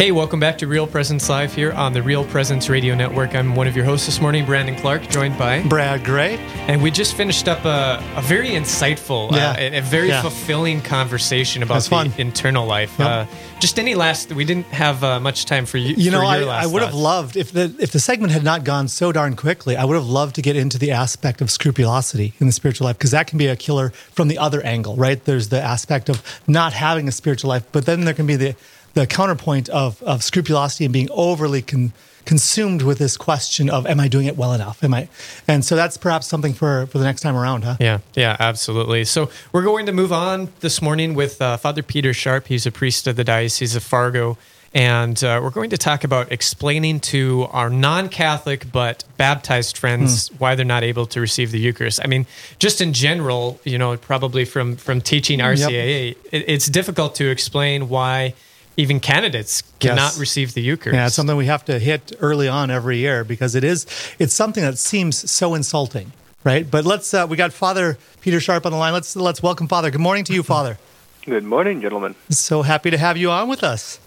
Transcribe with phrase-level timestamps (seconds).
[0.00, 3.34] Hey, welcome back to Real Presence Live here on the Real Presence Radio Network.
[3.34, 6.38] I'm one of your hosts this morning, Brandon Clark, joined by Brad Gray.
[6.68, 9.50] And we just finished up a, a very insightful, yeah.
[9.50, 10.22] uh, a, a, very yeah.
[10.22, 12.12] fulfilling conversation about That's the fun.
[12.16, 12.98] internal life.
[12.98, 13.08] Yep.
[13.08, 13.26] Uh,
[13.58, 15.94] just any last, we didn't have uh, much time for you.
[15.94, 17.02] You know, I, I would have thoughts.
[17.02, 19.76] loved if the if the segment had not gone so darn quickly.
[19.76, 22.96] I would have loved to get into the aspect of scrupulosity in the spiritual life
[22.96, 25.22] because that can be a killer from the other angle, right?
[25.22, 28.56] There's the aspect of not having a spiritual life, but then there can be the
[28.94, 31.92] the counterpoint of of scrupulosity and being overly con,
[32.26, 34.82] consumed with this question of am I doing it well enough?
[34.84, 35.08] Am I?
[35.48, 37.76] And so that's perhaps something for for the next time around, huh?
[37.80, 39.04] Yeah, yeah, absolutely.
[39.04, 42.46] So we're going to move on this morning with uh, Father Peter Sharp.
[42.48, 44.36] He's a priest of the Diocese of Fargo.
[44.72, 50.28] And uh, we're going to talk about explaining to our non Catholic but baptized friends
[50.28, 50.36] Hmm.
[50.38, 51.98] why they're not able to receive the Eucharist.
[52.04, 52.24] I mean,
[52.60, 57.88] just in general, you know, probably from, from teaching RCIA, it, it's difficult to explain
[57.88, 58.34] why
[58.80, 60.18] even candidates cannot Yes.
[60.18, 60.94] receive the Eucharist.
[60.96, 63.86] Yeah, it's something we have to hit early on every year because it is
[64.18, 66.12] it's something that seems so insulting,
[66.44, 66.68] right?
[66.68, 68.92] But let's uh, we got Father Peter Sharp on the line.
[68.92, 69.90] Let's let's welcome Father.
[69.90, 70.78] Good morning to you, Father.
[71.26, 72.14] Good morning, gentlemen.
[72.30, 74.00] So happy to have you on with us.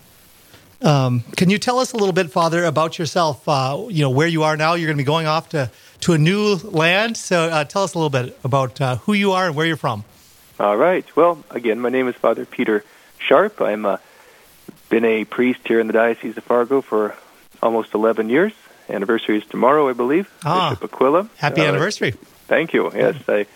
[0.81, 3.47] Um, can you tell us a little bit, Father, about yourself?
[3.47, 4.73] Uh, you know where you are now.
[4.73, 5.69] You're going to be going off to
[6.01, 7.16] to a new land.
[7.16, 9.77] So uh, tell us a little bit about uh, who you are and where you're
[9.77, 10.03] from.
[10.59, 11.05] All right.
[11.16, 12.83] Well, again, my name is Father Peter
[13.19, 13.61] Sharp.
[13.61, 13.97] I'm uh,
[14.94, 17.16] been a priest here in the Diocese of Fargo for
[17.63, 18.53] almost 11 years.
[18.88, 20.30] Anniversary is tomorrow, I believe.
[20.45, 20.69] Ah.
[20.69, 21.27] Bishop Aquila.
[21.38, 22.11] Happy Uh, anniversary.
[22.47, 22.91] Thank you.
[22.94, 23.47] Yes, I,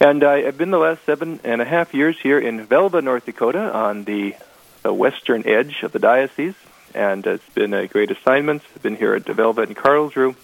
[0.00, 3.26] and I, I've been the last seven and a half years here in Velva, North
[3.26, 4.34] Dakota, on the,
[4.82, 6.54] the western edge of the diocese,
[6.94, 8.62] and it's been a great assignment.
[8.74, 10.34] I've been here at Velva and Karlsruhe,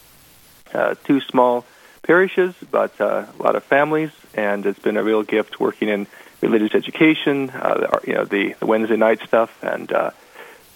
[0.75, 1.65] uh, two small
[2.03, 6.06] parishes, but uh, a lot of families, and it's been a real gift working in
[6.43, 10.10] religious education, uh, the, you know, the, the Wednesday night stuff, and uh,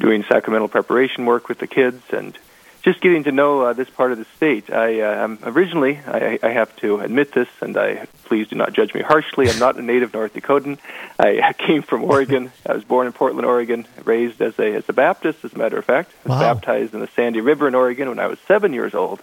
[0.00, 2.36] doing sacramental preparation work with the kids, and
[2.82, 4.72] just getting to know uh, this part of the state.
[4.72, 8.94] I uh, originally, I, I have to admit this, and I please do not judge
[8.94, 9.50] me harshly.
[9.50, 10.78] I'm not a native North Dakotan.
[11.18, 12.50] I came from Oregon.
[12.66, 15.76] I was born in Portland, Oregon, raised as a as a Baptist, as a matter
[15.78, 16.10] of fact.
[16.24, 16.54] I was Wow.
[16.54, 19.20] baptized in the Sandy River in Oregon when I was seven years old,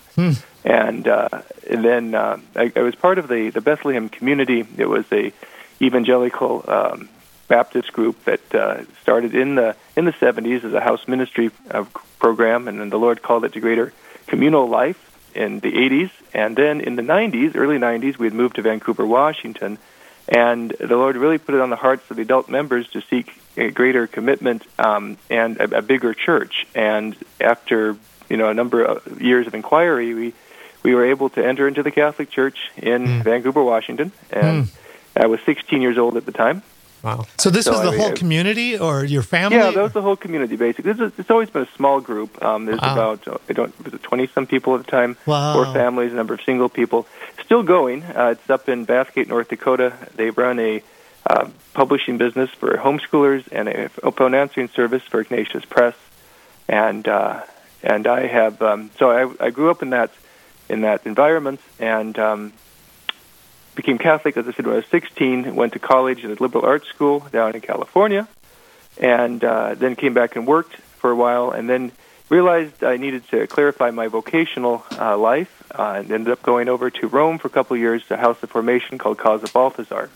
[0.64, 1.30] and, uh,
[1.70, 4.64] and then uh, I, I was part of the the Bethlehem community.
[4.78, 5.34] It was a
[5.82, 7.10] evangelical um,
[7.48, 11.84] Baptist group that uh, started in the in the 70s as a house ministry uh,
[12.20, 13.92] program, and then the Lord called it to greater
[14.28, 15.04] communal life
[15.34, 19.06] in the 80s, and then in the 90s, early 90s, we had moved to Vancouver,
[19.06, 19.78] Washington,
[20.28, 23.42] and the Lord really put it on the hearts of the adult members to seek
[23.56, 26.68] a greater commitment um, and a, a bigger church.
[26.76, 27.98] And after
[28.30, 30.34] you know a number of years of inquiry, we
[30.84, 34.70] we were able to enter into the Catholic Church in Vancouver, Washington, and
[35.16, 36.62] I was 16 years old at the time.
[37.08, 37.26] Wow.
[37.38, 39.58] So this So was the I- whole I- community or your family?
[39.58, 40.56] Yeah, that was the whole community.
[40.56, 42.32] Basically, this is, it's always been a small group.
[42.44, 42.94] Um, there's Wow.
[42.94, 45.18] about uh, I don't was it twenty some people at the time.
[45.26, 45.54] Wow.
[45.54, 47.08] Four families, a number of single people.
[47.44, 48.04] Still going.
[48.04, 49.94] Uh, it's up in Bathgate, North Dakota.
[50.16, 50.84] They run a
[51.30, 55.96] uh, publishing business for homeschoolers and a phone answering service for Ignatius Press.
[56.68, 57.42] And uh,
[57.84, 60.12] and I have um, so I, I grew up in that
[60.70, 62.18] in that environment and.
[62.20, 62.54] Um,
[63.78, 65.56] became Catholic, as I said, when I was 16.
[65.56, 68.28] Went to college at a liberal arts school down in California,
[69.00, 71.94] and uh, then came back and worked for a while, and then
[72.30, 76.90] realized I needed to clarify my vocational uh, life, uh, and ended up going over
[76.90, 80.10] to Rome for a couple of years, a house of formation called Casa Balthasar.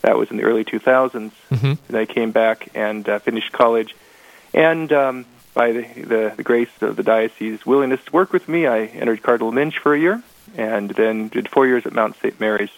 [0.00, 1.32] That was in the early 2000s.
[1.50, 1.78] Mhm.
[1.88, 3.94] And I came back and uh, finished college,
[4.52, 8.66] and um, by the, the, the grace of the diocese's willingness to work with me,
[8.66, 10.22] I entered Cardinal Muench for a year,
[10.56, 12.38] and then did four years at Mount St.
[12.40, 12.70] Mary's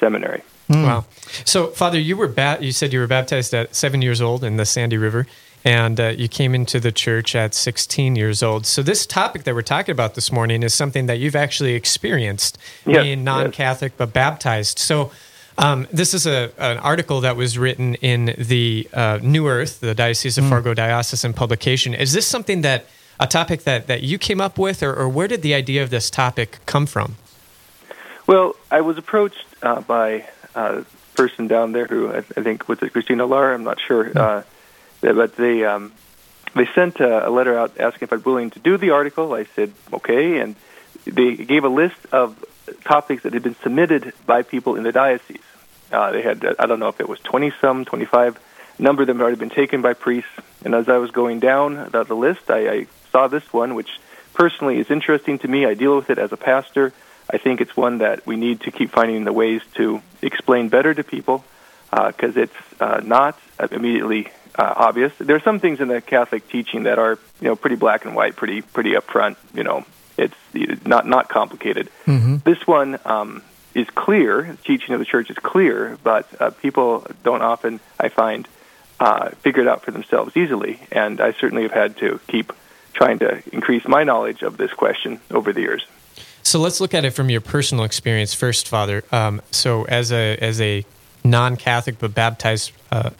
[0.00, 0.42] Seminary.
[0.70, 1.04] Wow.
[1.44, 4.56] So, Father, you were ba- you said you were baptized at seven years old in
[4.56, 5.26] the Sandy River,
[5.64, 8.66] and uh, you came into the church at 16 years old.
[8.66, 12.56] So, this topic that we're talking about this morning is something that you've actually experienced,
[12.86, 14.78] Yes, being non-Catholic but baptized.
[14.78, 15.10] So.
[15.58, 19.94] Um, this is a, an article that was written in the uh, New Earth, the
[19.94, 21.92] Diocese of Fargo Diocesan publication.
[21.92, 22.86] Is this something that
[23.18, 25.90] a topic that, that you came up with, or, or where did the idea of
[25.90, 27.16] this topic come from?
[28.26, 30.84] Well, I was approached uh, by a
[31.14, 33.54] person down there who I, I think was it Christina Lara.
[33.54, 34.42] I'm not sure, uh,
[35.00, 35.92] but they um,
[36.54, 39.34] they sent a, a letter out asking if I'd willing to do the article.
[39.34, 40.56] I said okay, and
[41.04, 42.44] they gave a list of
[42.84, 45.38] topics that had been submitted by people in the diocese.
[45.92, 48.38] Uh, they had I don't know if it was 20 some, 25.
[48.78, 50.30] A number of them had already been taken by priests.
[50.64, 53.90] And as I was going down the, the list, I, I saw this one, which
[54.34, 55.66] personally is interesting to me.
[55.66, 56.92] I deal with it as a pastor.
[57.32, 60.92] I think it's one that we need to keep finding the ways to explain better
[60.92, 61.44] to people
[61.90, 63.38] because uh, it's uh, not
[63.70, 64.28] immediately
[64.58, 65.12] uh, obvious.
[65.18, 68.14] There are some things in the Catholic teaching that are, you know, pretty black and
[68.14, 69.36] white, pretty pretty upfront.
[69.54, 69.84] You know,
[70.16, 70.36] it's
[70.84, 71.88] not not complicated.
[72.06, 72.38] Mm-hmm.
[72.44, 73.42] This one um,
[73.74, 74.42] is clear.
[74.42, 78.48] The teaching of the church is clear, but uh, people don't often, I find,
[78.98, 80.80] uh, figure it out for themselves easily.
[80.90, 82.52] And I certainly have had to keep
[82.92, 85.86] trying to increase my knowledge of this question over the years.
[86.42, 89.04] So let's look at it from your personal experience first, Father.
[89.12, 90.84] Um, so as a as a
[91.22, 93.10] non-Catholic but baptized uh,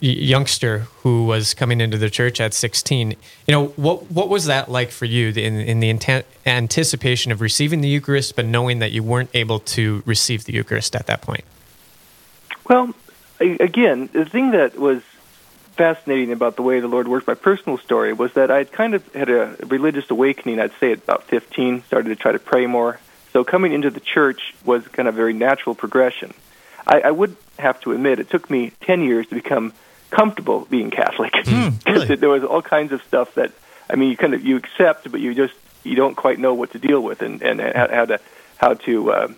[0.00, 3.16] youngster who was coming into the church at 16, you
[3.48, 7.88] know what what was that like for you in in the anticipation of receiving the
[7.88, 11.44] Eucharist, but knowing that you weren't able to receive the Eucharist at that point?
[12.68, 12.94] Well,
[13.40, 15.02] again, the thing that was
[15.76, 19.14] fascinating about the way the Lord worked my personal story was that I'd kind of
[19.14, 22.98] had a religious awakening, I'd say at about 15, started to try to pray more.
[23.32, 26.32] So coming into the church was kind of a very natural progression.
[26.86, 29.72] I, I would have to admit, it took me 10 years to become
[30.10, 31.32] comfortable being Catholic.
[31.32, 32.16] Mm, really?
[32.16, 33.52] there was all kinds of stuff that,
[33.90, 36.72] I mean, you kind of, you accept, but you just, you don't quite know what
[36.72, 38.20] to deal with and, and how to,
[38.56, 39.28] how to, uh,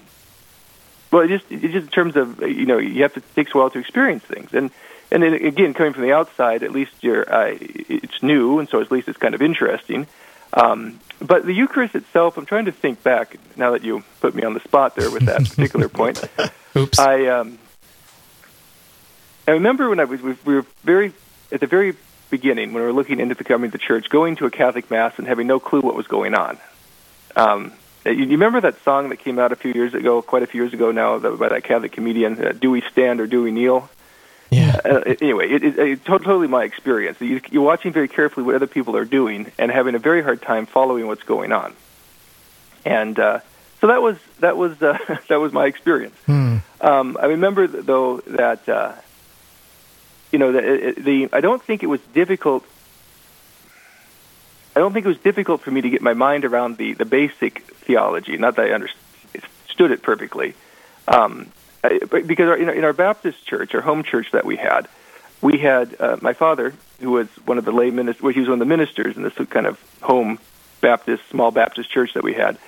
[1.11, 3.55] well, it just, it just in terms of, you know, you have to, it takes
[3.55, 4.53] a while to experience things.
[4.53, 4.71] And,
[5.11, 8.81] and then again, coming from the outside, at least you're uh, it's new, and so
[8.81, 10.07] at least it's kind of interesting.
[10.53, 14.45] Um, but the Eucharist itself, I'm trying to think back now that you put me
[14.45, 16.23] on the spot there with that particular point.
[16.77, 16.99] Oops.
[16.99, 17.59] I um,
[19.47, 21.13] I remember when I was we were very
[21.51, 21.97] at the very
[22.31, 25.27] beginning when we were looking into becoming the church, going to a Catholic mass and
[25.27, 26.59] having no clue what was going on.
[27.35, 27.73] Um,
[28.05, 30.63] you, you remember that song that came out a few years ago, quite a few
[30.63, 33.89] years ago now, by that Catholic comedian, uh, "Do We Stand or Do We Kneel"?
[34.51, 34.81] Yeah.
[34.85, 37.21] Uh, anyway, it, it, it, totally my experience.
[37.21, 40.41] You, you're watching very carefully what other people are doing and having a very hard
[40.41, 41.75] time following what's going on.
[42.85, 43.41] And uh,
[43.81, 44.99] so that was that was uh,
[45.29, 46.17] that was my experience.
[46.27, 46.59] Hmm.
[46.81, 48.95] Um, I remember though that uh,
[50.33, 52.65] you know the, the I don't think it was difficult.
[54.75, 57.05] I don't think it was difficult for me to get my mind around the the
[57.05, 58.37] basic theology.
[58.37, 60.55] Not that I understood it perfectly.
[61.07, 61.51] Um,
[61.83, 64.89] because our, in, our, in our Baptist church, our home church that we had,
[65.41, 68.49] we had uh, my father, who was one of the lay ministers, well, he was
[68.49, 70.39] one of the ministers in this kind of home
[70.81, 72.59] Baptist, small Baptist church that we had.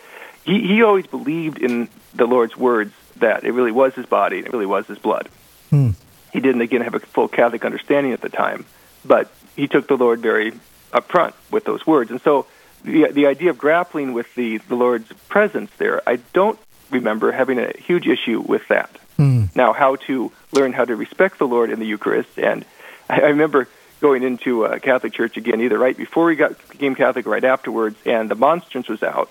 [0.44, 4.46] He, he always believed in the Lord's words that it really was his body and
[4.46, 5.28] it really was his blood.
[5.70, 5.90] Hmm.
[6.32, 8.64] He didn't, again, have a full Catholic understanding at the time,
[9.04, 10.52] but he took the Lord very
[10.92, 12.10] upfront with those words.
[12.10, 12.46] And so
[12.84, 16.58] the, the idea of grappling with the, the Lord's presence there, I don't
[16.90, 18.90] remember having a huge issue with that.
[19.20, 19.55] Mm.
[19.55, 22.64] Now, how to learn how to respect the Lord in the Eucharist, and
[23.08, 23.69] I, I remember
[24.00, 27.44] going into a Catholic church again, either right before we got became Catholic or right
[27.44, 29.31] afterwards, and the monstrance was out,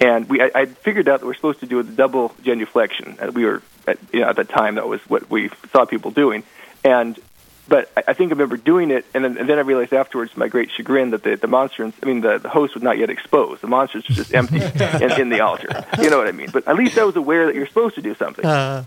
[0.00, 3.18] and we I, I figured out that we're supposed to do the double genuflection.
[3.20, 6.10] Uh, we were at, you know, at the time that was what we saw people
[6.12, 6.42] doing,
[6.82, 7.18] and
[7.70, 10.38] but I think I remember doing it, and then, and then I realized afterwards, to
[10.40, 13.10] my great chagrin, that the, the monstrance, I mean, the, the host was not yet
[13.10, 13.60] exposed.
[13.60, 14.56] The monstrance was just empty
[15.04, 15.86] in, in the altar.
[16.02, 16.50] You know what I mean?
[16.52, 18.44] But at least I was aware that you're supposed to do something.
[18.44, 18.84] Uh,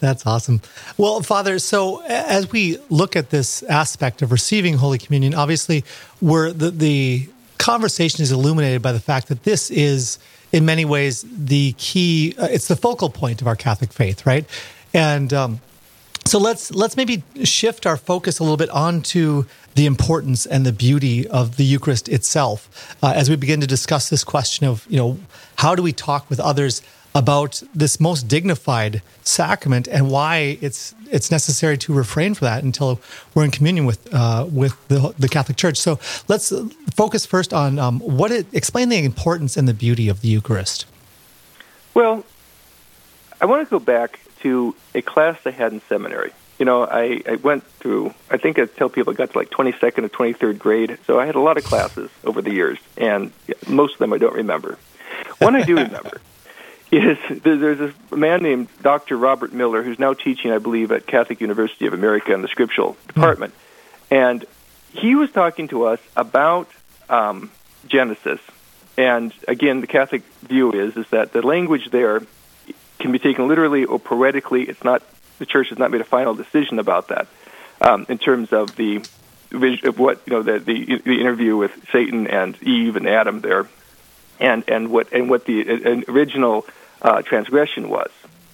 [0.00, 0.60] that's awesome.
[0.96, 5.84] Well, Father, so as we look at this aspect of receiving Holy Communion, obviously,
[6.20, 7.28] we're, the, the
[7.58, 10.18] conversation is illuminated by the fact that this is,
[10.52, 14.44] in many ways, the key, uh, it's the focal point of our Catholic faith, right?
[14.94, 15.60] And um,
[16.28, 20.72] so let's let's maybe shift our focus a little bit onto the importance and the
[20.72, 24.98] beauty of the Eucharist itself uh, as we begin to discuss this question of you
[24.98, 25.18] know
[25.56, 26.82] how do we talk with others
[27.18, 33.00] about this most dignified sacrament and why it's it's necessary to refrain from that until
[33.34, 35.78] we're in communion with uh, with the, the, Catholic Church.
[35.78, 35.98] So
[36.28, 36.52] let's
[36.94, 40.86] focus first on um, what it explain the importance and the beauty of the Eucharist.
[41.92, 42.24] Well,
[43.40, 46.30] I want to go back to a class I had in seminary.
[46.60, 49.50] You know, I, I went through, I think I tell people I got to like
[49.50, 53.32] 22nd or 23rd grade, so I had a lot of classes over the years, and
[53.68, 54.76] most of them I don't remember.
[55.38, 56.20] One I do remember
[56.90, 59.16] is there's a man named Dr.
[59.16, 62.96] Robert Miller who's now teaching, I believe, at Catholic University of America in the scriptural
[63.06, 63.54] department.
[64.10, 64.44] And
[64.92, 66.68] he was talking to us about
[67.08, 67.50] um,
[67.86, 68.40] Genesis.
[68.96, 72.22] And again, the Catholic view is is that the language there
[72.98, 74.62] can be taken literally or poetically.
[74.62, 75.02] It's not
[75.38, 77.28] the church has not made a final decision about that
[77.80, 79.04] um, in terms of the
[79.84, 83.68] of what you know the, the the interview with Satan and Eve and Adam there,
[84.40, 86.66] and and what and what the original
[87.02, 88.10] uh, transgression was.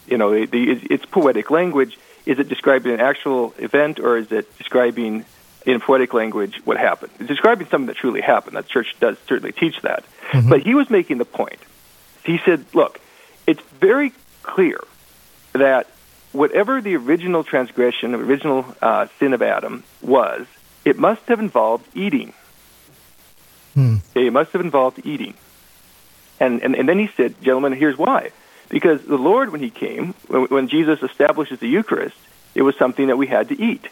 [0.06, 1.98] You know, the, the, it's poetic language.
[2.26, 5.24] Is it describing an actual event or is it describing
[5.66, 7.12] in poetic language what happened.
[7.18, 8.56] He's describing something that truly happened.
[8.56, 10.04] That church does certainly teach that.
[10.30, 10.50] Mm-hmm.
[10.50, 11.58] But he was making the point.
[12.24, 13.00] He said, look,
[13.46, 14.78] it's very clear
[15.52, 15.88] that
[16.32, 20.46] whatever the original transgression, the original uh, sin of Adam was,
[20.84, 22.32] it must have involved eating.
[23.74, 23.96] Hmm.
[24.14, 25.34] It must have involved eating.
[26.40, 28.30] And, and, and then he said, gentlemen, here's why.
[28.68, 32.16] Because the Lord, when he came, when, when Jesus establishes the Eucharist,
[32.54, 33.86] it was something that we had to eat.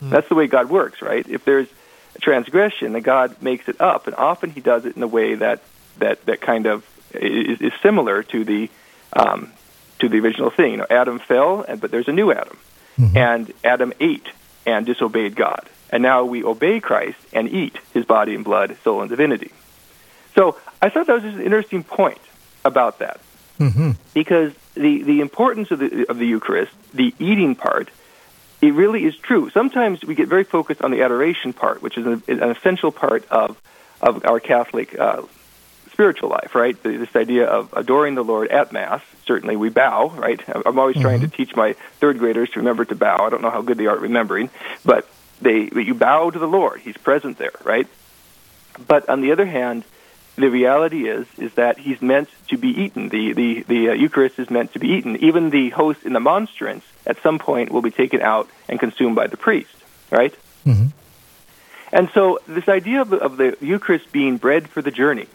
[0.00, 0.10] Hmm.
[0.10, 1.26] That's the way God works, right?
[1.28, 1.68] If there's
[2.16, 5.34] a transgression, then God makes it up, and often He does it in a way
[5.36, 5.62] that
[5.98, 6.84] that that kind of
[7.14, 8.70] is, is similar to the
[9.12, 9.52] um,
[10.00, 10.72] to the original thing.
[10.72, 12.58] You know, Adam fell, and but there's a new Adam,
[12.98, 13.16] mm-hmm.
[13.16, 14.28] and Adam ate
[14.66, 19.02] and disobeyed God, and now we obey Christ and eat His body and blood, soul
[19.02, 19.52] and divinity.
[20.34, 22.20] So I thought that was just an interesting point
[22.64, 23.20] about that,
[23.58, 23.92] mm-hmm.
[24.14, 27.88] because the the importance of the of the Eucharist, the eating part,
[28.60, 29.50] it really is true.
[29.50, 33.28] Sometimes we get very focused on the adoration part, which is an, an essential part
[33.30, 33.60] of
[34.00, 35.22] of our Catholic uh,
[35.92, 36.80] spiritual life, right?
[36.82, 39.02] This idea of adoring the Lord at Mass.
[39.26, 40.40] Certainly, we bow, right?
[40.48, 41.02] I'm always mm-hmm.
[41.02, 43.26] trying to teach my third graders to remember to bow.
[43.26, 44.50] I don't know how good they are at remembering,
[44.84, 45.06] but
[45.40, 46.80] they you bow to the Lord.
[46.80, 47.86] He's present there, right?
[48.86, 49.84] But on the other hand,
[50.40, 53.08] the reality is is that he's meant to be eaten.
[53.08, 55.16] The the the uh, Eucharist is meant to be eaten.
[55.16, 59.16] Even the host in the monstrance at some point will be taken out and consumed
[59.16, 59.74] by the priest,
[60.10, 60.34] right?
[60.66, 60.88] Mm-hmm.
[61.92, 65.26] And so this idea of the, of the Eucharist being bread for the journey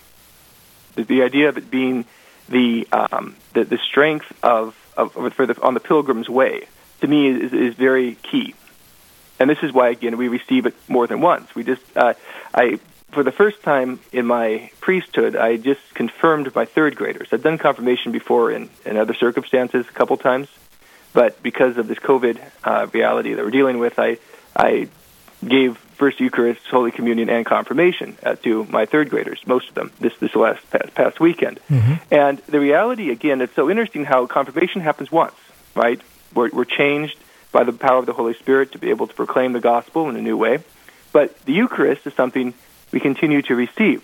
[0.95, 2.05] the, the idea of it being
[2.49, 6.67] the um, the, the strength of, of for the on the pilgrim's way
[7.01, 8.55] to me is, is very key.
[9.39, 11.53] And this is why again we receive it more than once.
[11.53, 12.13] We just uh,
[12.53, 12.79] I
[13.15, 17.29] for the first time in my priesthood, I just confirmed my third graders.
[17.31, 20.49] I've done confirmation before in, in other circumstances a couple times,
[21.13, 24.17] but because of this COVID uh, reality that we're dealing with, I
[24.53, 24.89] I
[25.47, 29.91] gave First Eucharist, Holy Communion, and Confirmation uh, to my third graders, most of them,
[29.99, 31.61] this this last past, past weekend.
[31.69, 31.93] Mm-hmm.
[32.11, 35.35] And the reality, again, it's so interesting how confirmation happens once,
[35.73, 36.01] right?
[36.33, 37.17] We're, we're changed
[37.53, 40.17] by the power of the Holy Spirit to be able to proclaim the gospel in
[40.17, 40.59] a new way.
[41.13, 42.53] But the Eucharist is something
[42.95, 44.01] we continue to receive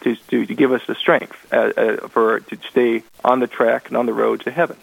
[0.00, 3.88] to, to, to give us the strength uh, uh, for to stay on the track
[3.88, 4.76] and on the road to heaven.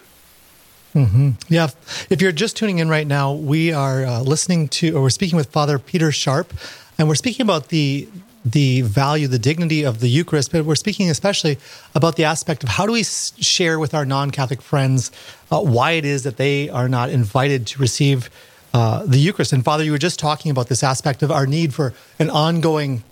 [0.95, 1.31] Mm-hmm.
[1.49, 1.67] Yeah.
[2.09, 5.35] If you're just tuning in right now, we are uh, listening to, or we're speaking
[5.35, 6.53] with Father Peter Sharp,
[6.97, 8.07] and we're speaking about the
[8.45, 11.57] the value, the dignity of the Eucharist, but we're speaking especially
[11.93, 15.11] about the aspect of how do we share with our non-Catholic friends
[15.51, 18.29] uh, why it is that they are not invited to receive
[18.73, 19.51] uh, the Eucharist.
[19.51, 23.03] And Father, you were just talking about this aspect of our need for an ongoing.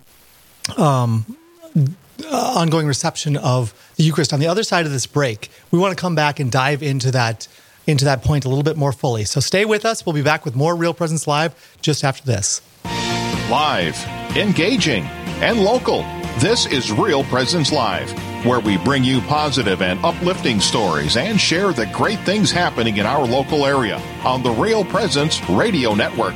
[0.75, 1.37] Um,
[2.25, 4.33] uh, ongoing reception of the Eucharist.
[4.33, 7.11] On the other side of this break, we want to come back and dive into
[7.11, 7.47] that
[7.85, 9.23] into that point a little bit more fully.
[9.23, 10.05] So stay with us.
[10.05, 12.61] We'll be back with more Real Presence Live just after this.
[13.49, 13.97] Live,
[14.35, 15.03] engaging,
[15.41, 16.01] and local.
[16.39, 18.11] This is Real Presence Live,
[18.45, 23.05] where we bring you positive and uplifting stories and share the great things happening in
[23.05, 26.35] our local area on the Real Presence Radio Network.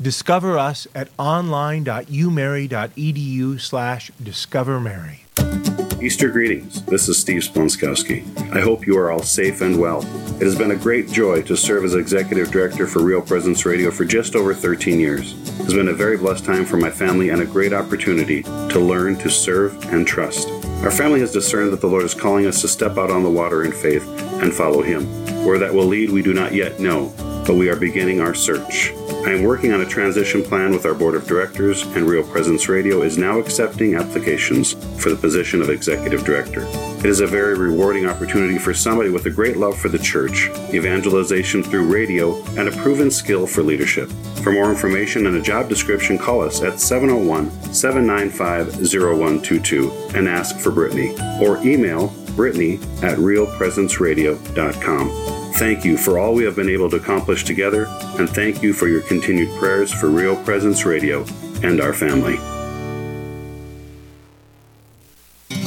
[0.00, 5.24] Discover us at online.umary.edu slash discovermary.
[6.00, 6.82] Easter greetings.
[6.86, 8.24] This is Steve Splonskowski.
[8.56, 10.00] I hope you are all safe and well.
[10.36, 13.90] It has been a great joy to serve as executive director for Real Presence Radio
[13.90, 15.34] for just over 13 years.
[15.60, 18.80] It has been a very blessed time for my family and a great opportunity to
[18.80, 20.48] learn to serve and trust.
[20.82, 23.28] Our family has discerned that the Lord is calling us to step out on the
[23.28, 24.08] water in faith
[24.40, 25.04] and follow Him.
[25.44, 27.12] Where that will lead, we do not yet know,
[27.46, 28.94] but we are beginning our search.
[29.26, 32.70] I am working on a transition plan with our board of directors, and Real Presence
[32.70, 36.62] Radio is now accepting applications for the position of executive director.
[37.00, 40.48] It is a very rewarding opportunity for somebody with a great love for the church,
[40.72, 44.10] evangelization through radio, and a proven skill for leadership.
[44.42, 50.58] For more information and a job description, call us at 701 795 0122 and ask
[50.58, 55.39] for Brittany, or email Brittany at realpresenceradio.com.
[55.54, 57.86] Thank you for all we have been able to accomplish together,
[58.18, 61.24] and thank you for your continued prayers for Real Presence Radio
[61.62, 62.38] and our family.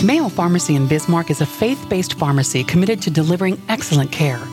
[0.04, 4.40] Mayo Pharmacy in Bismarck is a faith based pharmacy committed to delivering excellent care.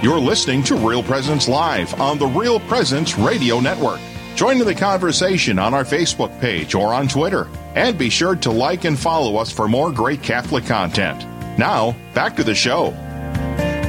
[0.00, 3.98] You're listening to Real Presence Live on the Real Presence Radio Network.
[4.36, 7.48] Join in the conversation on our Facebook page or on Twitter.
[7.74, 11.26] And be sure to like and follow us for more great Catholic content.
[11.58, 12.92] Now, back to the show.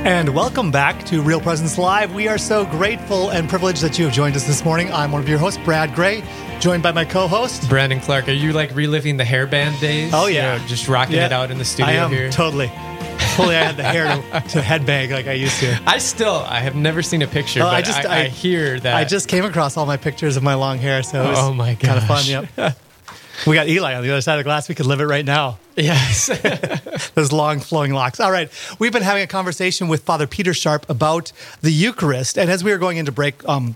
[0.02, 2.12] And welcome back to Real Presence Live.
[2.16, 4.92] We are so grateful and privileged that you have joined us this morning.
[4.92, 6.24] I'm one of your hosts, Brad Gray,
[6.60, 8.30] joined by my co-host Brandon Clark.
[8.30, 10.12] Are you like reliving the hairband days?
[10.12, 11.28] Oh yeah, you know, just rocking yeah.
[11.28, 12.32] it out in the studio I am, here.
[12.32, 12.72] Totally.
[13.40, 15.80] Hopefully, I had the hair to, to headbang like I used to.
[15.88, 18.28] I still, I have never seen a picture, Oh, but I I, just- I, I-
[18.28, 18.96] hear that.
[18.96, 21.54] I just came across all my pictures of my long hair, so it was Oh,
[21.54, 22.24] my kind of fun.
[22.26, 22.78] Yep.
[23.48, 24.68] we got Eli on the other side of the glass.
[24.68, 25.58] We could live it right now.
[25.78, 26.28] yes.
[27.16, 28.20] Those long flowing locks.
[28.20, 28.50] All right.
[28.80, 31.32] We've been having a conversation with Father Peter Sharp about
[31.62, 32.38] the Eucharist.
[32.38, 33.76] And as we were going into break, um,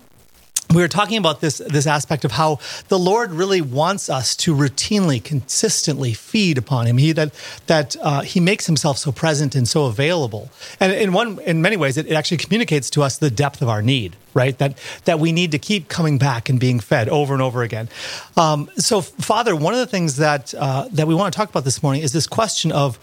[0.74, 4.56] we were talking about this this aspect of how the Lord really wants us to
[4.56, 6.98] routinely, consistently feed upon Him.
[6.98, 7.34] He that
[7.68, 10.50] that uh, He makes Himself so present and so available,
[10.80, 13.70] and in one in many ways, it, it actually communicates to us the depth of
[13.70, 14.16] our need.
[14.36, 17.62] Right, that that we need to keep coming back and being fed over and over
[17.62, 17.88] again.
[18.36, 21.66] Um, so, Father, one of the things that uh, that we want to talk about
[21.66, 22.98] this morning is this question of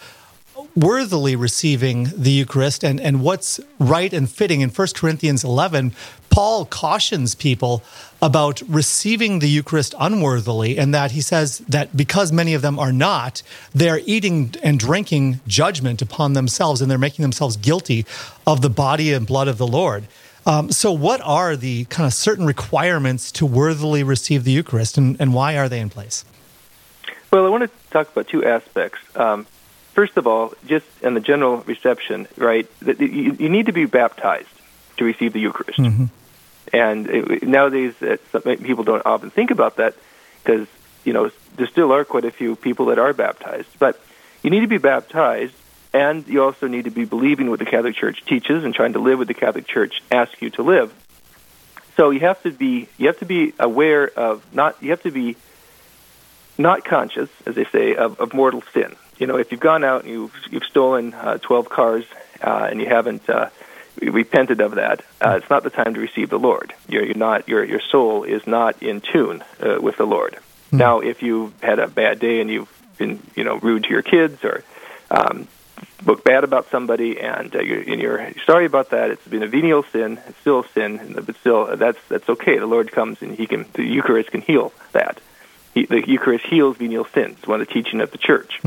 [0.76, 4.60] worthily receiving the Eucharist and, and what's right and fitting.
[4.60, 5.92] In 1 Corinthians 11,
[6.30, 7.82] Paul cautions people
[8.22, 12.92] about receiving the Eucharist unworthily, and that he says that because many of them are
[12.92, 18.06] not, they're eating and drinking judgment upon themselves and they're making themselves guilty
[18.46, 20.06] of the body and blood of the Lord.
[20.46, 25.16] Um, so, what are the kind of certain requirements to worthily receive the Eucharist, and,
[25.20, 26.24] and why are they in place?
[27.30, 28.98] Well, I want to talk about two aspects.
[29.16, 29.46] Um,
[29.92, 32.68] first of all, just in the general reception, right?
[32.80, 34.48] That you, you need to be baptized
[34.96, 35.78] to receive the Eucharist.
[35.78, 36.04] Mm-hmm.
[36.72, 39.94] And it, nowadays, uh, some people don't often think about that
[40.42, 40.68] because
[41.04, 43.68] you know there still are quite a few people that are baptized.
[43.78, 44.00] But
[44.42, 45.54] you need to be baptized,
[45.92, 49.00] and you also need to be believing what the Catholic Church teaches and trying to
[49.00, 50.94] live what the Catholic Church asks you to live.
[51.96, 55.10] So you have to be you have to be aware of not you have to
[55.10, 55.36] be
[56.56, 58.94] not conscious, as they say, of, of mortal sin.
[59.20, 62.04] You know, if you've gone out and you've you've stolen uh, twelve cars
[62.42, 63.50] uh, and you haven't uh,
[64.00, 66.72] repented of that, uh, it's not the time to receive the Lord.
[66.88, 70.38] You're, you're not your your soul is not in tune uh, with the Lord.
[70.72, 74.02] Now, if you've had a bad day and you've been you know rude to your
[74.02, 74.64] kids or
[75.10, 75.48] um,
[76.00, 79.48] spoke bad about somebody and, uh, you're, and you're sorry about that, it's been a
[79.48, 80.18] venial sin.
[80.28, 82.58] It's still a sin, but still uh, that's that's okay.
[82.58, 85.20] The Lord comes and He can the Eucharist can heal that.
[85.74, 87.36] He, the Eucharist heals venial sins.
[87.38, 88.58] It's one of the teaching of the Church.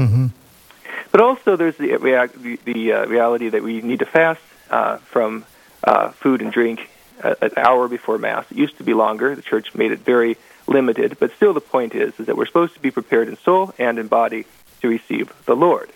[1.12, 4.98] But also, there's the, react, the, the uh, reality that we need to fast uh,
[4.98, 5.46] from
[5.84, 6.90] uh, food and drink
[7.22, 8.46] a- an hour before Mass.
[8.52, 9.36] It used to be longer.
[9.36, 12.74] The Church made it very limited, but still, the point is is that we're supposed
[12.76, 14.46] to be prepared in soul and in body
[14.82, 15.92] to receive the Lord.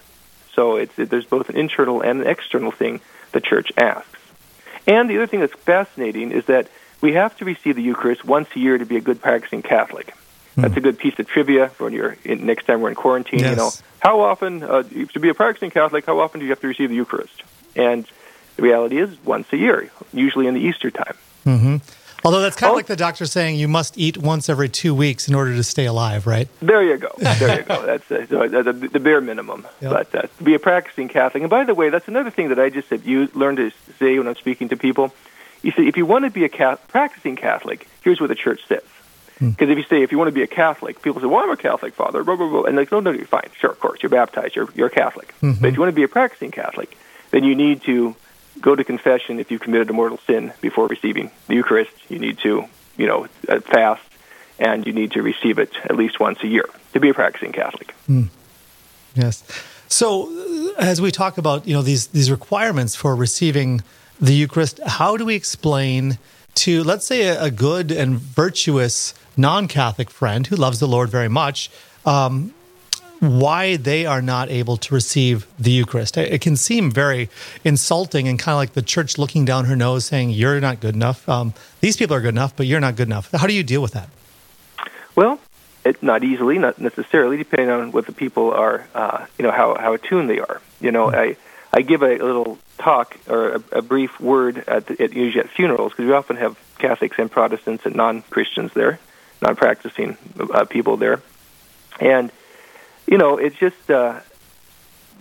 [0.53, 4.19] So it's it, there's both an internal and an external thing the Church asks.
[4.85, 6.69] And the other thing that's fascinating is that
[7.01, 10.13] we have to receive the Eucharist once a year to be a good practicing Catholic.
[10.57, 13.39] That's a good piece of trivia when you're in, next time we're in quarantine.
[13.39, 16.05] You know, how often uh, to be a practicing Catholic?
[16.05, 17.43] How often do you have to receive the Eucharist?
[17.75, 18.05] And
[18.55, 21.15] the reality is once a year, usually in the Easter time.
[22.25, 22.75] Although that's kind of Oh.
[22.75, 25.85] like the doctor saying you must eat once every two weeks in order to stay
[25.85, 26.49] alive, right?
[26.59, 27.11] There you go.
[27.17, 27.81] There you go.
[27.85, 29.65] That's uh, so that's the, the bare minimum.
[29.81, 29.91] Yep.
[29.91, 32.59] But uh, to be a practicing Catholic, and by the way, that's another thing that
[32.59, 35.13] I just have used, learned to say when I'm speaking to people.
[35.61, 38.65] You see, if you want to be a Catholic, practicing Catholic, here's what the Church
[38.67, 38.83] says.
[39.39, 41.49] Because if you say if you want to be a Catholic, people say, "Well, I'm
[41.51, 43.49] a Catholic, Father," blah blah blah, and like, "No, no, you're fine.
[43.59, 44.55] Sure, of course, you're baptized.
[44.55, 45.33] You're you're a Catholic.
[45.61, 46.97] But if you want to be a practicing Catholic,
[47.31, 48.15] then you need to
[48.61, 51.91] go to confession if you've committed a mortal sin before receiving the Eucharist.
[52.09, 52.65] You need to,
[52.97, 54.01] you know, uh, fast,
[54.57, 57.51] and you need to receive it at least once a year to be a practicing
[57.51, 57.93] Catholic.
[59.13, 59.43] Yes.
[59.87, 60.29] So,
[60.77, 63.81] uh, as we talk about you know these these requirements for receiving
[64.19, 66.17] the Eucharist, how do we explain
[66.57, 71.29] to let's say a, a good and virtuous non-Catholic friend who loves the Lord very
[71.29, 71.69] much?
[72.05, 72.53] Um,
[73.19, 76.17] why they are not able to receive the Eucharist.
[76.17, 77.29] It it can seem very
[77.63, 80.93] insulting and kind of like the church looking down her nose saying, You're not good
[80.95, 81.27] enough.
[81.27, 83.31] Um, these people are good enough, but you're not good enough.
[83.31, 84.09] How do you deal with that?
[85.15, 85.39] Well,
[85.83, 89.75] it, not easily, not necessarily, depending on what the people are, uh, you know, how,
[89.75, 90.61] how attuned they are.
[90.79, 91.37] You know, I,
[91.73, 95.49] I give a little talk or a, a brief word at, the, at usually at
[95.49, 98.99] funerals because we often have Catholics and Protestants and non-Christians there,
[99.41, 101.21] non-practicing uh, people there,
[101.99, 102.31] and
[103.05, 103.89] you know it's just.
[103.89, 104.19] Uh,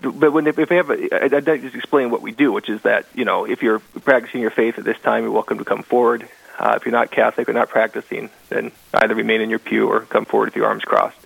[0.03, 2.83] but when if we have, a, like to just explain what we do, which is
[2.83, 5.83] that you know if you're practicing your faith at this time, you're welcome to come
[5.83, 6.29] forward.
[6.59, 10.01] Uh, if you're not Catholic or not practicing, then either remain in your pew or
[10.01, 11.19] come forward with your arms crossed,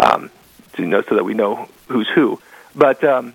[0.00, 0.30] um,
[0.72, 2.40] to, you know, so that we know who's who.
[2.74, 3.32] But um,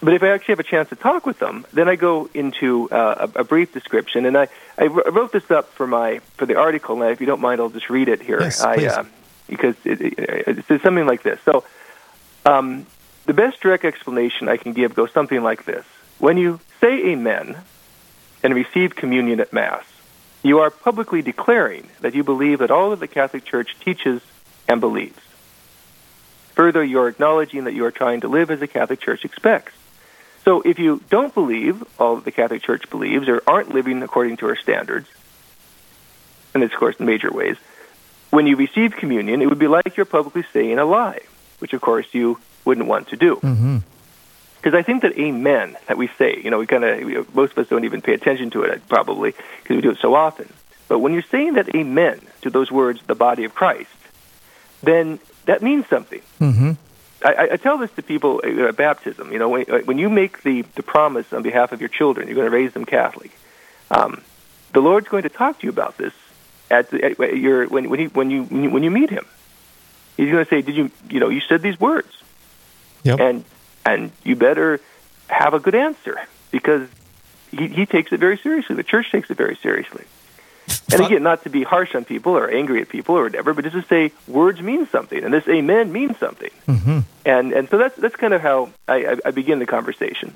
[0.00, 2.88] but if I actually have a chance to talk with them, then I go into
[2.90, 6.56] uh, a, a, brief description, and I, I wrote this up for my for the
[6.56, 7.02] article.
[7.02, 8.40] And if you don't mind, I'll just read it here.
[8.40, 9.04] Yes, I, uh,
[9.48, 11.40] because it, it, it's something like this.
[11.44, 11.64] So,
[12.46, 12.86] um,
[13.26, 15.84] the best direct explanation I can give goes something like this:
[16.18, 17.58] When you say Amen
[18.44, 19.84] and receive communion at Mass,
[20.44, 24.22] you are publicly declaring that you believe that all that the Catholic Church teaches
[24.68, 25.18] and believes.
[26.54, 29.72] Further, you are acknowledging that you are trying to live as the Catholic Church expects.
[30.48, 34.38] So if you don't believe all that the Catholic Church believes or aren't living according
[34.38, 35.06] to her standards,
[36.54, 37.58] and it's, of course, in major ways,
[38.30, 41.20] when you receive communion, it would be like you're publicly saying a lie,
[41.58, 43.36] which, of course, you wouldn't want to do.
[43.36, 43.78] Mm-hmm
[44.60, 47.58] because I think that amen that we say, you know, we kind of most of
[47.58, 49.30] us don't even pay attention to it probably
[49.62, 50.52] because we do it so often.
[50.88, 53.88] But when you're saying that amen to those words, the body of Christ,
[54.82, 56.22] then that means something.
[56.40, 56.72] Mm-hmm.
[57.24, 59.32] I, I tell this to people at baptism.
[59.32, 62.36] You know, when, when you make the, the promise on behalf of your children, you're
[62.36, 63.36] going to raise them Catholic.
[63.90, 64.22] Um,
[64.72, 66.12] the Lord's going to talk to you about this
[66.70, 69.26] at, the, at your when when, he, when you when you meet him.
[70.16, 72.12] He's going to say, "Did you you know you said these words?"
[73.04, 73.20] Yep.
[73.20, 73.44] And
[73.86, 74.80] and you better
[75.28, 76.88] have a good answer because
[77.50, 78.76] he, he takes it very seriously.
[78.76, 80.04] The church takes it very seriously.
[80.92, 83.64] And again, not to be harsh on people or angry at people or whatever, but
[83.64, 86.50] just to say words mean something, and this amen means something.
[86.66, 87.00] Mm-hmm.
[87.26, 90.34] And and so that's that's kind of how I, I begin the conversation.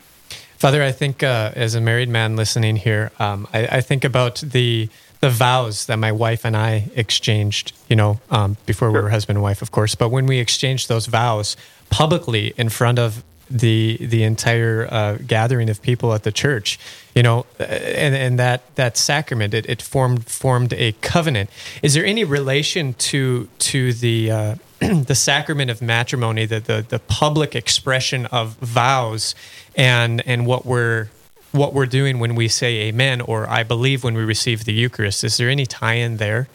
[0.57, 4.37] Father, I think uh, as a married man listening here, um, I, I, think about
[4.37, 7.73] the the vows that my wife and I exchanged.
[7.89, 8.93] You know, um, before sure.
[8.93, 11.57] we were husband and wife, of course, but when we exchanged those vows
[11.91, 16.79] publicly in front of the the entire uh, gathering of people at the church
[17.15, 21.51] you know and and that that sacrament it, it formed formed a covenant.
[21.83, 26.99] Is there any relation to to the uh, the sacrament of matrimony the, the the
[26.99, 29.35] public expression of vows
[29.77, 31.09] and and what we're
[31.53, 35.23] what we're doing when we say amen or i believe when we receive the eucharist?
[35.23, 36.49] Is there any tie-in there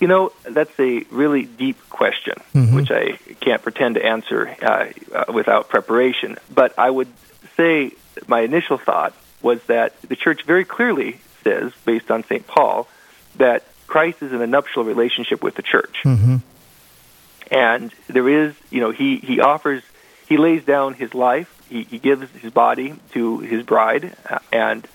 [0.00, 2.74] you know, that's a really deep question, mm-hmm.
[2.74, 6.38] which I can't pretend to answer uh, uh, without preparation.
[6.52, 7.08] But I would
[7.56, 7.92] say
[8.26, 12.46] my initial thought was that the church very clearly says, based on St.
[12.46, 12.88] Paul,
[13.36, 15.96] that Christ is in a nuptial relationship with the church.
[16.04, 16.36] Mm-hmm.
[17.50, 19.82] And there is, you know, he, he offers,
[20.28, 24.86] he lays down his life, he, he gives his body to his bride, uh, and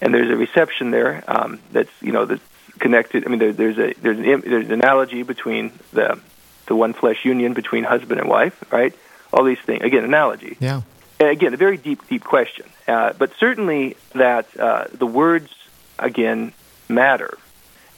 [0.00, 2.42] and there's a reception there um, that's, you know, that's
[2.82, 3.24] connected.
[3.24, 6.20] I mean, there, there's a there's an there's an analogy between the
[6.66, 8.94] the one flesh union between husband and wife, right?
[9.32, 9.82] All these things.
[9.82, 10.58] Again, analogy.
[10.60, 10.82] Yeah.
[11.18, 12.66] And again, a very deep, deep question.
[12.86, 15.50] Uh, but certainly that uh, the words
[15.98, 16.52] again
[16.88, 17.38] matter.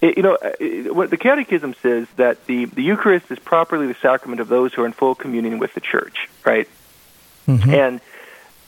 [0.00, 3.96] It, you know, it, what the Catechism says that the the Eucharist is properly the
[4.00, 6.68] sacrament of those who are in full communion with the Church, right?
[7.48, 7.70] Mm-hmm.
[7.70, 8.00] And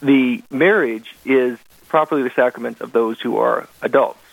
[0.00, 4.25] the marriage is properly the sacrament of those who are adults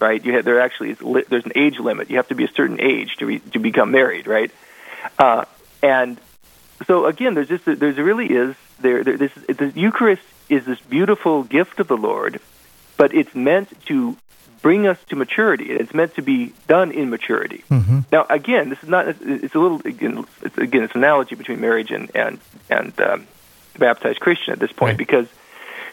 [0.00, 0.24] right?
[0.24, 2.10] You have, there actually is li- there's an age limit.
[2.10, 4.50] You have to be a certain age to re, to become married, right?
[5.18, 5.44] Uh,
[5.82, 6.20] and
[6.86, 11.44] so again, there's just there's really is there, there this the Eucharist is this beautiful
[11.44, 12.40] gift of the Lord,
[12.96, 14.16] but it's meant to
[14.62, 15.70] bring us to maturity.
[15.70, 17.64] It's meant to be done in maturity.
[17.70, 18.00] Mm-hmm.
[18.12, 19.08] Now, again, this is not.
[19.08, 20.26] It's a little again.
[20.42, 23.26] It's, again, it's an analogy between marriage and and and um,
[23.78, 24.98] baptized Christian at this point right.
[24.98, 25.28] because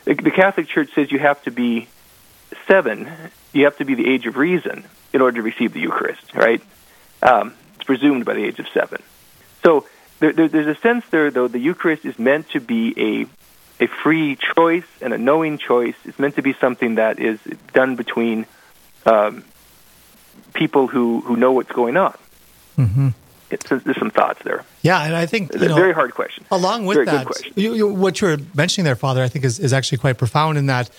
[0.06, 1.88] the, the Catholic Church says you have to be
[2.68, 3.10] seven
[3.58, 6.62] you have to be the age of reason in order to receive the Eucharist, right?
[7.22, 9.02] Um, it's presumed by the age of seven.
[9.64, 9.88] So
[10.20, 13.28] there, there, there's a sense there, though, the Eucharist is meant to be a
[13.80, 15.94] a free choice and a knowing choice.
[16.04, 17.40] It's meant to be something that is
[17.74, 18.48] done between
[19.06, 19.44] um,
[20.56, 22.18] people who, who know what's going on.
[22.76, 23.10] Mm-hmm.
[23.52, 24.66] It's, there's some thoughts there.
[24.82, 26.44] Yeah, and I think it's a know, very hard question.
[26.50, 29.74] Along with very that, you, you, what you're mentioning there, Father, I think is, is
[29.74, 30.90] actually quite profound in that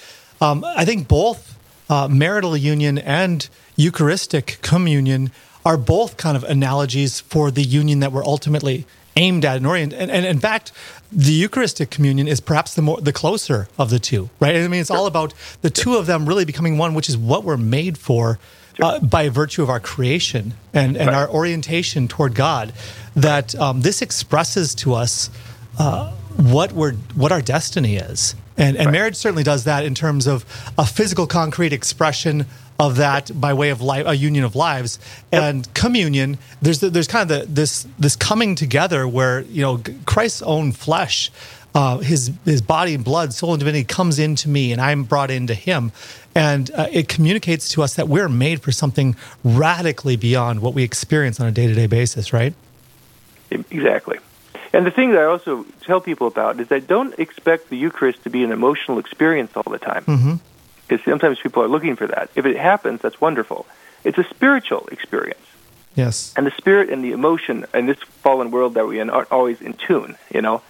[0.40, 1.58] um, I think both
[1.88, 5.31] uh, marital union and Eucharistic communion
[5.64, 9.98] are both kind of analogies for the union that we're ultimately aimed at and oriented.
[9.98, 10.72] And, and, in fact,
[11.12, 14.57] the Eucharistic communion is perhaps the more the closer of the two, right?
[14.57, 17.44] I mean, it's all about the two of them really becoming one, which is what
[17.44, 18.38] we're made for.
[18.81, 21.16] Uh, by virtue of our creation and, and right.
[21.16, 22.72] our orientation toward God,
[23.16, 25.31] that um, this expresses to us
[25.81, 28.37] uh, what we're what our destiny is.
[28.59, 28.92] And and Right.
[28.92, 30.44] marriage certainly does that in terms of
[30.77, 32.44] a physical concrete expression
[32.79, 34.99] of that by way of life, a union of lives
[35.33, 36.38] and communion.
[36.62, 40.73] There's the, there's kind of the, this this coming together where you know Christ's own
[40.73, 41.31] flesh,
[41.75, 45.31] uh, his his body and blood, soul and divinity comes into me, and I'm brought
[45.31, 45.90] into him,
[46.35, 50.83] and uh, it communicates to us that we're made for something radically beyond what we
[50.85, 52.33] experience on a day to day basis.
[52.33, 52.55] Right?
[53.51, 54.18] Exactly.
[54.73, 58.23] And the thing that I also tell people about is that don't expect the Eucharist
[58.25, 60.05] to be an emotional experience all the time.
[60.05, 60.35] Mm-hmm.
[60.87, 62.31] Because sometimes people are looking for that.
[62.35, 63.67] If it happens, that's wonderful.
[64.05, 65.41] It's a spiritual experience.
[65.95, 66.33] Yes.
[66.37, 69.61] And the spirit and the emotion in this fallen world that we're in aren't always
[69.61, 70.63] in tune, you know.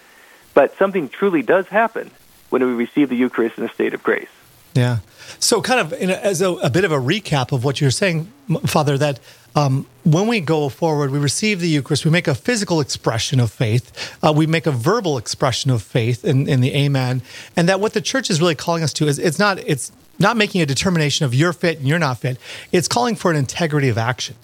[0.54, 2.10] But something truly does happen
[2.48, 4.28] when we receive the Eucharist in a state of grace.
[4.74, 4.98] Yeah.
[5.38, 7.90] So, kind of in a, as a, a bit of a recap of what you're
[7.90, 8.32] saying,
[8.66, 9.20] Father, that
[9.54, 13.50] um, when we go forward, we receive the Eucharist, we make a physical expression of
[13.50, 17.22] faith, uh, we make a verbal expression of faith in, in the Amen,
[17.56, 20.36] and that what the church is really calling us to is it's not it's not
[20.36, 22.38] making a determination of you're fit and you're not fit.
[22.72, 24.36] It's calling for an integrity of action,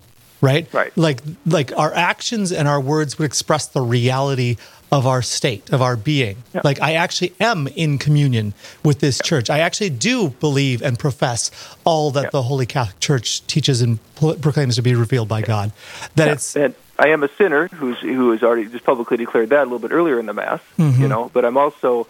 [0.44, 0.66] right?
[0.72, 0.92] Right.
[0.96, 4.56] Like like our actions and our words would express the reality
[4.92, 6.36] of our state, of our being.
[6.54, 6.60] Yeah.
[6.62, 8.54] Like I actually am in communion
[8.84, 9.50] with this church.
[9.50, 11.50] I actually do believe and profess
[11.84, 12.30] all that Yeah.
[12.30, 15.72] the Holy Catholic Church teaches and proclaims to be revealed by God.
[16.16, 19.62] That it's and I am a sinner who's who has already just publicly declared that
[19.62, 21.02] a little bit earlier in the mass, Mm-hmm.
[21.02, 21.28] you know.
[21.34, 22.06] But I'm also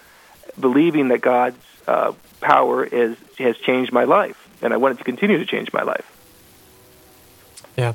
[0.60, 1.56] believing that God's
[1.88, 5.72] uh, power is has changed my life, and I want it to continue to change
[5.72, 6.04] my life.
[7.78, 7.94] Yeah.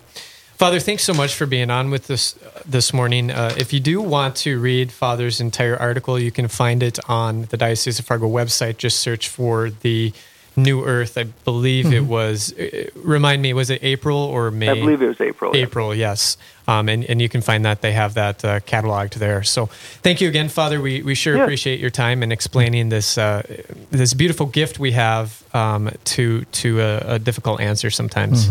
[0.60, 3.32] Father, thanks so much for being on with us uh, this morning.
[3.32, 7.44] Uh, if you do want to read Father's entire article, you can find it on
[7.44, 8.76] the Diocese of Fargo website.
[8.78, 10.12] Just search for the
[10.58, 11.18] New Earth.
[11.18, 14.68] I believe it was, uh, remind me, was it April or May?
[14.68, 15.56] I believe it was April.
[15.56, 15.62] yeah.
[15.64, 16.36] April, yes.
[16.68, 17.80] Um, and, and you can find that.
[17.82, 19.44] They have that uh, cataloged there.
[19.44, 19.68] So
[20.04, 20.82] thank you again, Father.
[20.82, 21.44] We, we sure Yeah.
[21.44, 23.44] appreciate your time and explaining this uh,
[23.92, 28.50] this beautiful gift we have um, to, to a, a difficult answer sometimes.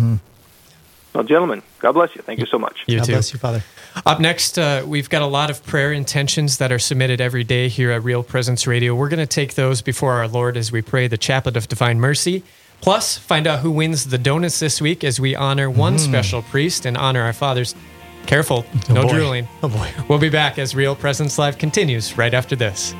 [1.14, 2.22] Well, gentlemen, God bless you.
[2.22, 2.84] Thank you so much.
[2.86, 3.12] You God too.
[3.12, 3.64] bless you, Father.
[4.06, 7.68] Up next, uh, we've got a lot of prayer intentions that are submitted every day
[7.68, 8.94] here at Real Presence Radio.
[8.94, 11.98] We're going to take those before our Lord as we pray the Chaplet of Divine
[11.98, 12.44] Mercy.
[12.80, 16.86] Plus, find out who wins the donuts this week as we honor one special priest
[16.86, 17.74] and honor our fathers.
[18.26, 19.08] Careful, no boy.
[19.08, 19.48] drooling.
[19.62, 19.90] Oh boy.
[20.08, 22.94] We'll be back as Real Presence Live continues right after this.